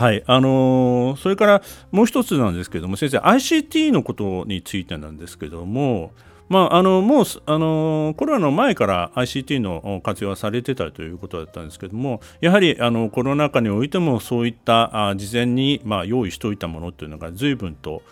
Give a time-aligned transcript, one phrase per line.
[0.00, 6.12] はい、あのー、それからもう一つなんですけども先生 ICT のことについてなんですけども、
[6.48, 18.02] まあ、あのもうあのコロナの前から ICT の活用はされてたということだったんですけどもやはりあのコロナ禍においてもそういったあ事前に、まあ、用意しておいたものというのが随分と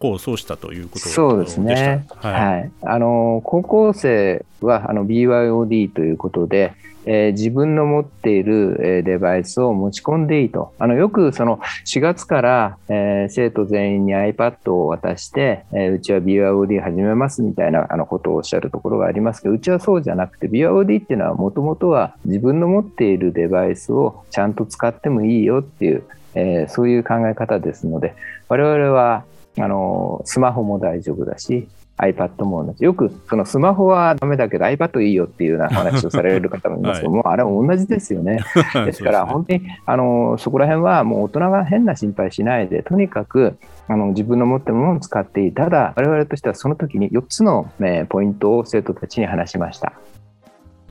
[0.00, 6.72] 功を奏したということそうですね、はい、はい、あの高校生はあの BYOD ということで、
[7.06, 10.72] えー、自分の持っている、デバイスを持ち込んでいいと。
[10.78, 26.04] あのよくその4月から、えー、生徒全員に iPad を渡して、えー、うちは BYOD 始めますみたいなあのことをおっしゃるところがありますけど、うちはそうじゃなくて BYOD っていうのはもともとは自分の持っているデバイスをちゃんと使ってもいいよっていう、
[26.34, 28.14] え、そういう考え方ですので、
[28.48, 29.24] 我々は
[29.58, 32.84] あのスマホも大丈夫だし、iPad も同じ。
[32.84, 38.40] よく、そのスマホはダメだけど iPad いいよっていうような話をされる方もいますけど、はい、もうあれは同じですよね。
[38.84, 43.56] ですから、本当に、あの、そこら辺はもう大人が変な心配しないで、とにかく、
[43.88, 45.52] あの、自分の持ってるものを使っていい。
[45.52, 49.92] ただ、我々としてはその時に4つの、ね、ポイントを生徒たちに話しました。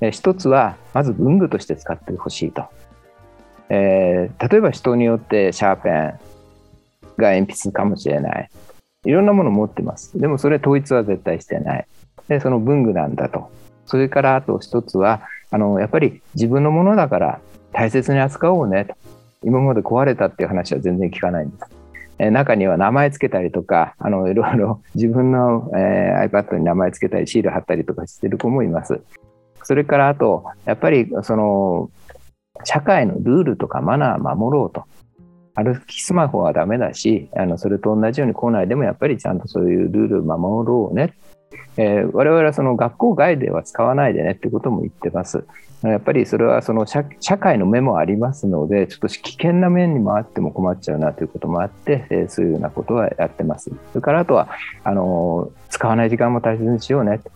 [0.01, 2.63] 1つは、まず文具として使ってほしいと。
[3.69, 5.93] えー、例えば人によってシャーペン
[7.17, 8.49] が鉛筆かもしれない。
[9.05, 10.17] いろんなもの持ってます。
[10.19, 11.87] でもそれ統一は絶対してない。
[12.27, 13.51] で、その文具なんだと。
[13.85, 17.39] それからあと一つは、あの、やっぱり自分のものだから
[17.71, 18.95] 大切に扱おうねと。
[19.43, 21.65] 今まで壊れたっていう話は全然聞かないんです。
[22.17, 29.01] え中には名前つけたりとか、あの、いろいろ 自分の、えー、iPad に名前つけたり、シール貼ったりとかしてる子もいます。
[29.63, 31.89] それからあと、やっぱりその、
[32.63, 34.85] 社会のルールとかマナー守ろうと。
[35.55, 41.13] 歩きスマホはダメだし、あのそれと同じように校内でもやっぱりちゃんとそういうルールを守ろうね。
[41.77, 45.45] えー、我々はその学校外では使わないでねってことも言ってます。
[45.83, 47.03] やっぱりそれはその社
[47.38, 53.69] 会の目もありますので、ちょっと危険な面にもあっても困っちゃうなということもあって、えー、そういうようなことはやってます。
[53.91, 54.49] それからあとは、
[54.83, 57.31] あの使わない時間も大切にしようねと。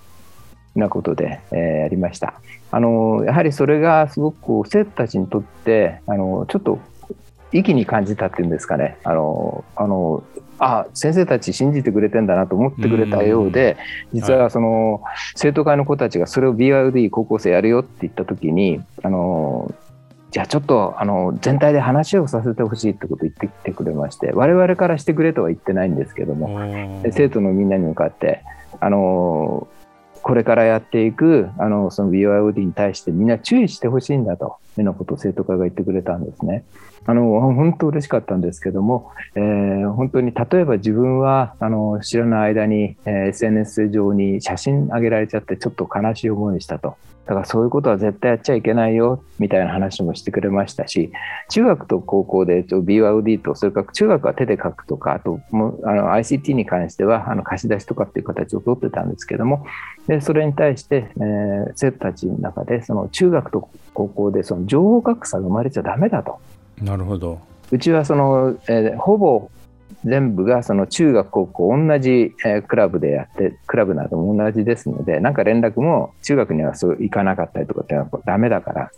[0.76, 2.36] なことで、えー、やりました。
[2.72, 6.80] あのやはりそれがすごくこう生徒たちにとってあのちょっと
[7.52, 8.98] 意気に感じたっていうんですかね。
[9.04, 10.24] あのあの
[10.60, 13.78] あ先生たち信じてくれてんだなと思ってくれたようで
[14.14, 19.74] 実はその、はい、生徒会の子たちがそれを BYD 高校生やるよって言った時にあの
[20.32, 26.60] じゃあちょっとあの全体で話をさせてほしいってことを言ってきてくれまして我々からしてくれとは言ってないんですけども
[27.12, 28.44] 生徒のみんなに向かって
[28.80, 29.68] あの
[30.30, 36.66] これからやっていくあのその BYOD に対してみんな注意してほしいんだというようなことを生徒会が言ってくれたんですね。
[37.08, 46.96] あの本当嬉しかったんですけども、えー、本当に例えば自分はあの知らない間に、えー、SNS 上に写真上げられちゃってちょっと悲しい思いしたと。
[47.30, 51.12] だからそういうことは絶対やっちゃいけないよみたいな話もしてくれましたし
[51.50, 59.68] 中学と高校で BYOD とそれから中学は手で書くとかあともあの ICT に関してはあの貸し出しとかっていう形をとってたんですけども
[60.08, 66.40] でそれに対して、えー、生徒たちの中でその中学と高校でその情報格差が生まれちゃだめだと。
[66.82, 69.52] なるほどうちはその、えー、ほぼ
[70.06, 78.92] 全部がその中学高校同じ、え、クラブでやってクラブなども同じですのでなんか連絡も中学にはそう行かなかったりとかってやっぱダメだから。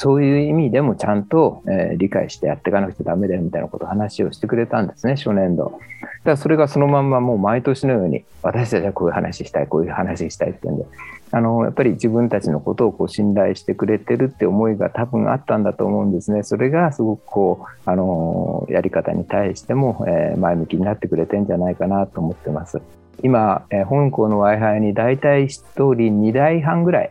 [0.00, 5.78] そういう意味でもちゃんと、えー、理解してやっていかなくちゃダメだよみたいなことを話をしてくれたんですね初年度。
[6.00, 10.86] だからそれがそのまんまもう毎年のように私たちはこういう話したいこういう話したいって言うんで
[11.32, 16.44] あのやっぱり自分たちのことをこう信頼してくれてるって思いが多分あったんだと思うんですね。
[16.44, 22.80] それがすごくこうあのやり方に対しても、えー、前向きになってくれてんじゃないかなと思ってます。
[23.22, 27.10] 今、えー、本校の Wi-Fi に大体1人2台半ぐらい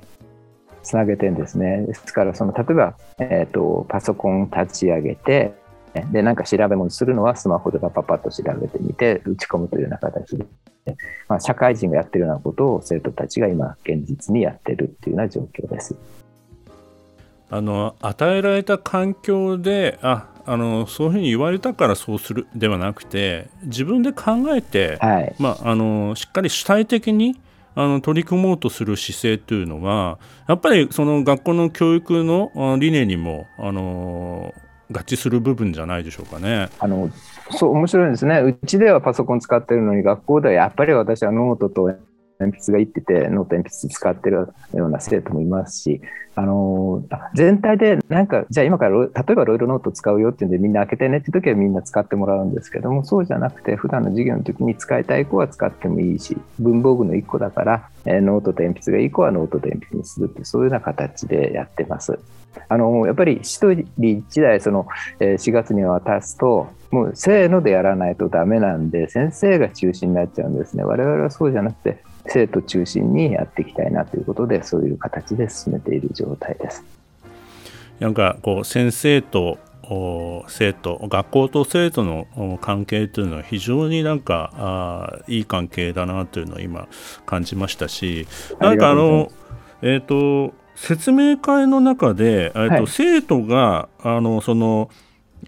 [0.89, 1.85] つなげてんですね。
[1.85, 5.53] ですからその例えば、えーと、パソコン立ち上げて
[6.11, 10.45] でなんか調べ物するのはスマホでパパパッと調べてみて打ち込むというような形で
[11.27, 15.95] まあ、社会人がやってるようなことを生徒たちが今現実にやってるっていうような状況です。
[17.51, 27.39] あの与えられた環境でああのそういうふうに言われたからそうするではなくて自分で考えて、はい、まあ、あのしっかり主体的に
[27.75, 34.53] あの取り組もうとする姿勢というのはやっぱりその学校の教育の理念にもあの
[34.91, 36.69] 合致する部分じゃないでしょうかね。
[36.79, 37.09] あの
[37.51, 38.39] そう面白いですね。
[38.39, 41.91] うちではパソコン使ってるのに学校ではやっぱり私はノートと
[42.39, 46.01] 鉛筆がいってて、ノート鉛筆使ってるような生徒もいますし、
[46.35, 47.03] あの
[47.35, 62.17] 全体でなんか、じゃあ今から例えばロイロノート使うよっていうんでみんな開けてねって時はみんな使ってもらうんですけども、そうじゃなくて普段の授業の時に使いたい子は使ってもいいし、文房具の1個だから、えノートと鉛筆がいい子はノートと鉛筆にするってそういうような形でやってます。
[62.67, 64.87] あのやっぱり一人一台その、
[65.19, 70.83] え4月に渡すと、もうせーのでやらないとダメなんで、先生が中心になっちゃうんですね。
[70.83, 76.83] 我々はそうじゃなくて、生徒中心にやっていきたいなということでそういう形で進めている状態です。
[77.99, 79.57] なんかこう先生と
[80.47, 86.87] 生徒学校と生徒の関係というのは非常になんかあいい関係だなというのを今
[87.25, 88.27] 感じましたし
[88.59, 89.31] なんかあの
[89.81, 94.89] えっ、ー、と説明会の中で、えーと、はい、生徒があのその、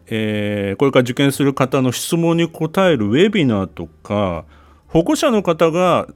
[0.07, 4.43] えー、これから受験する方の質問に答えるウェビナーとか
[4.87, 6.07] 保護者の方が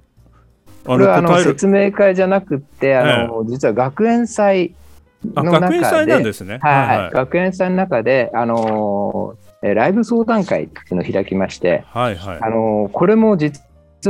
[0.85, 4.75] これはあの説明会じゃなくて、あの、実は学園祭
[5.23, 6.59] の中で、学園祭なんですね。
[6.61, 13.61] はい、はい、学園祭の中で、あのライブ相談会っていうのを開きまして、はいはい、あのこれも実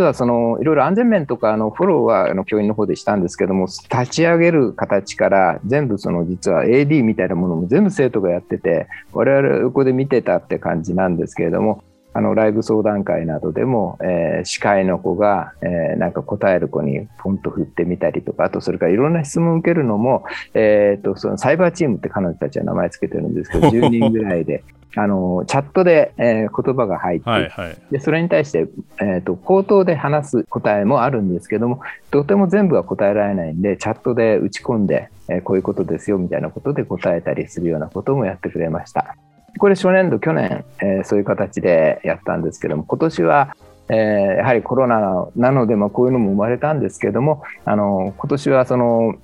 [0.01, 11.83] はそのいろいろ安全面とかのフォローはあの教員の方でしたんですけども立ち上げる形から全部その実は AD みたいなものも全部生徒がやってて我々横で見てたって感じなんですけれども
[12.15, 20.23] あのライブ相談会などでも、えー、司会の子が、えー、なんか答える子にポンと振ってみたりとかあとそれからいろんな質問を受けるのも、
[20.53, 24.63] えーと、そのサイバーチームって彼女たちは名前つけてるんですけど 10人ぐらいで。
[24.97, 28.69] あのチャットで、えー、言葉が入って、はいはい、でそれに対して、
[29.01, 31.81] えーと、口頭で話す答えもあるんですけども
[32.11, 39.17] とても全部は答えられないんでチャットで打ち込んで、えー、こういうことですよみたいなことで答えたりするようなこともやってくれました。
[39.57, 43.55] これ初年度、去年、えー、そういう形でやったんですけども、今年は、
[43.89, 43.95] えー、
[44.37, 49.15] やはりコロナなので、まあ、こういうのも生まれたんですけども、あの今年はその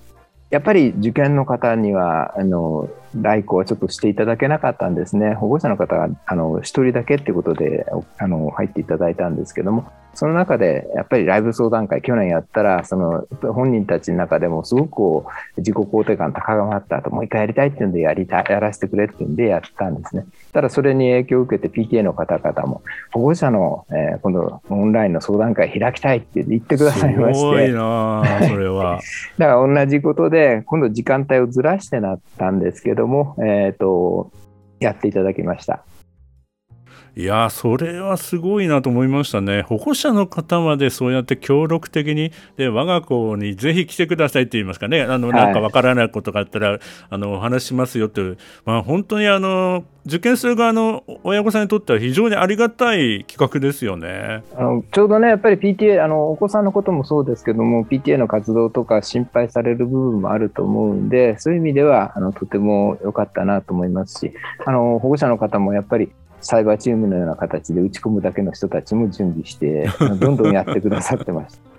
[0.50, 7.86] やっぱり受験の方にはあの来校はちょっとしていただけなかったんですね、保護者の方があの1人だけってことで
[8.18, 15.26] あの入っていただいたんですけども、その中でやっぱりライブ相談会、去年やったら、その本人たちの中でもすごくこ
[15.58, 20.26] う自己肯定感高まった後、もう一回やりたいっていうんでやりたやらせてくれっていうんでやったんですね。
[20.52, 22.82] ただそれに影響を受けて PTA の方々も
[23.12, 27.40] 保護者の、えー、今度オンラインの相談会開きたいって言ってくださいまして。
[27.40, 29.00] すごいなそれは。
[29.38, 34.32] だから同じことで今度時間帯をずらしてなったんですけども、えっ、ー、と、
[34.80, 35.86] やっていただきました。
[37.14, 39.64] いやそれはすごいなと思いましたね。
[39.64, 46.80] 保護者の方までそうやって協力的に、で我が子にぜひ来てくださいって言いますかね、あのなんかわからないことがあったら、はい、
[47.10, 54.44] あのお話しますよという、まあ、本当にあの受験する側の親御さんにとっては非常にありがたい企画ですよね。
[54.56, 64.34] あのちょうどね、やっぱり PTA あの、お子さんのこともそうですけども、PTA の活動とか心配される部分もあると思うんで、そういう意味ではあのとても良かったなと思いますし、
[64.66, 66.12] あの保護者の方もやっぱり
[66.42, 69.90] サイバーチームのような形で打ち込むだけの人たちも準備して、
[70.20, 71.62] どんどんやってくださってました。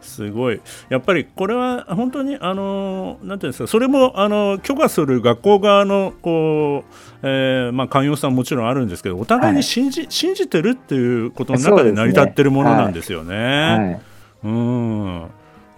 [0.00, 0.60] すごい。
[0.88, 13.36] やっぱりこれは本当にあのなんていうんですかそれもあの許可する学校側のこう、えー、まあ寛容さももちろんあるんですけどお互いに信じはい、信じてるっていうことの中で成り立ってるものなんですよね。
[13.36, 13.78] はい。
[13.78, 14.00] はい、
[14.44, 15.22] うん。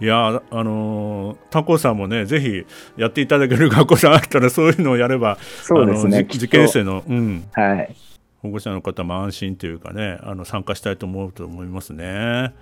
[0.01, 2.65] いやあのタコさんもねぜひ
[2.97, 7.95] やっていただける学校さんあったらそういうのをやればそうですね受験生の、うん、はい、
[8.45, 12.53] 保護者の方も安心というかねあの参加したいと思うと思いますね。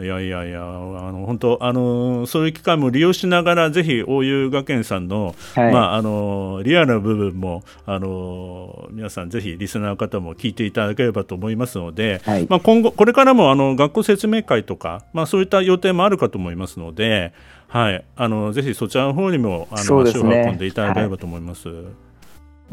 [0.00, 17.32] いやいやいや、あの本当あの、そういう機会も利用しながら、ぜひ大湯学園さんの、はい、まあ、あのリアルな部分もあの皆さん、ぜひリスナーの方も聞いていただければと思いますので、はい、まあ、今後、これからもあの学校説明会とか、まあ、そういった予定もあるかと思いますので、
[17.68, 21.68] はい、あのぜひそちらの方にもあの、ね、足を運んでいただければと思います。
[21.68, 22.03] はい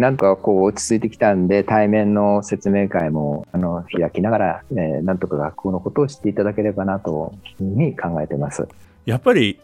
[0.01, 8.67] なんとかこう落ち着いてきたんで、対面の説明会もあの開きながら、えー、なんとか学校のことを知っていただければなというふうに考えてます。
[9.05, 9.59] やっぱり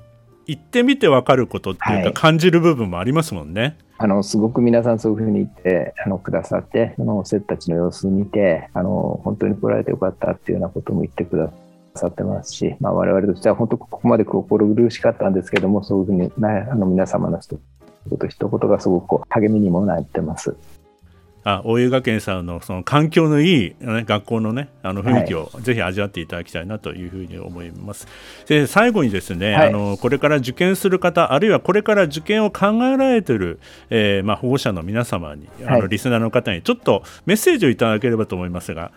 [0.46, 3.78] 行ってみて分かることっていうか、感じる部分もありますもんね。
[3.98, 11.50] あのすごく皆さんそういうふうに言ってあのくださって、その生徒たちの様子を見てあの、本当に来られてよかったっていうようなことも言ってくだ
[11.96, 17.60] さってますし、まあ、我々としては本当ここまで心苦しかったんですけども、そういうふうに、ね、あの皆様の人
[18.08, 20.56] こと一言がすごく励みにもなってます。
[21.48, 28.06] あ大湯学園さんのその環境のいい、ね、学校のねあの雰囲気をぜひ味わっていただきたいなというふうに思います。
[28.48, 38.92] で最後にですね、はい、あのこれから受験する方あるいはこれから受験を考えられている、えー、まあ、保護者の皆様にあのリスナーの方にちょっとメッセージをいただければと思いますが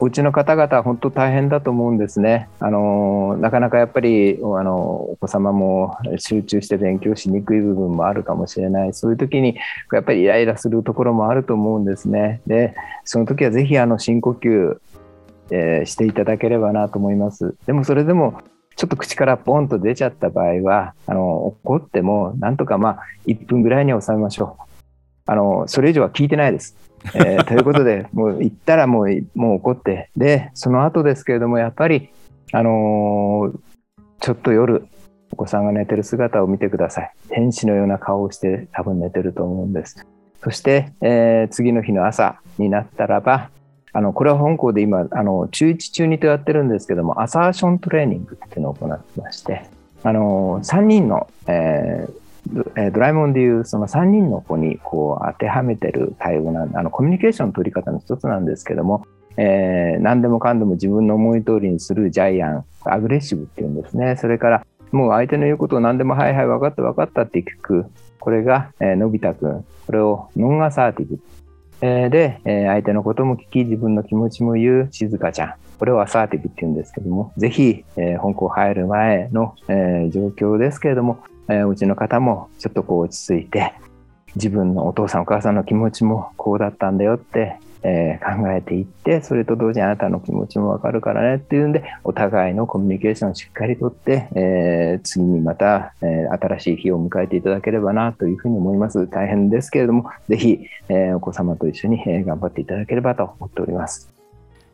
[0.00, 2.48] お家の方々本当大変だと思うんですね。
[2.58, 4.76] あのなかなかやっぱりあの
[5.12, 8.92] お子様も集中して勉強しにくい部分もあるかもしれない。
[8.92, 9.56] そういう時に
[9.92, 12.40] やっぱりイライラするところもあると思うんですね。
[12.46, 12.74] で、
[13.04, 14.78] その時はぜひあの深呼吸、
[15.50, 17.54] えー、していただければなと思います。
[17.66, 18.42] でもそれでも
[18.76, 24.62] ちょっと口からポンと出ちゃった場合は、あの怒ってもなんとかまあ1分ぐらいに収めましょう。
[25.26, 26.76] あのそれ以上は聞いてないです。
[27.14, 32.10] えー、ということで、 もう行ったらもう、もう怒って、で、その後ですけれども、やっぱり、
[32.52, 33.58] あのー、
[34.20, 34.86] ちょっと夜、
[35.32, 37.12] お子さんが寝てる姿を見てください。
[37.28, 40.06] 天使のような顔をして多分寝てると思うんです。
[40.42, 43.50] そして、えー、次の日の朝になったらば、
[43.92, 49.64] あの、これは本校で今、あの、中1、中2とやってるんですけども、アサーショントレーニングっていうのを行ってまして、
[50.02, 52.12] あの、3人の、えー、
[52.46, 64.16] ドラえもんでいうその3人の子にこう当てはめてる対応なんあのコミュニケーションの取り方の一つなんですけども、えー、何でもかんでも自分の思い通りにするジャイアンアグレッシブっていうんですね。
[64.16, 67.86] それからもう相手の言うことを何でもはいはい分かった分かったって聞く。
[68.20, 69.64] これが、え、のび太くん。
[69.86, 71.18] これをノンアサーティブ、
[71.82, 75.54] えー、で、え、相手のことも聞き自分の気持ちも言う静香ちゃん。
[75.78, 83.74] これをアサーティブって言うんですけども、ぜひ、え、本校入る前の、え、状況ですけれども、うちの方もちょっとこう落ち着いて、
[84.36, 99.06] 自分のお父さんお母さんの気持ちもこうだったんだよって、えー、考えていって、それと同時にあなたの気持ちもわかるからねっていうんで、お互いのコミュニケーションをしっかりとって、えー、次にまた、えー、新しい日を迎えていただければなというふうに思います。
[99.06, 104.14] 大変ですけれども、ぜひ、えお子様と一緒に、え頑張っていただければと思っております。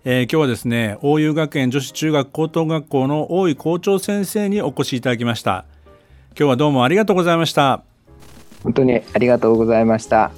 [0.05, 5.67] えー、今日はですね大湯学園女子中学高等学校の大井校長先生にお越しいただきました
[6.38, 7.82] 今日はどうもありがとうございました。
[8.62, 10.30] 本当にありがとうございました。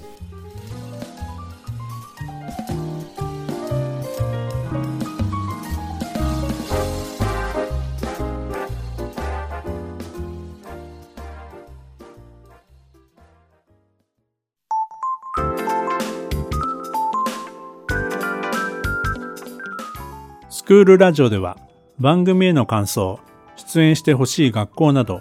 [20.49, 21.59] スクールラジオでは
[21.99, 23.19] 番組への感想、
[23.57, 25.21] 出演してほしい学校など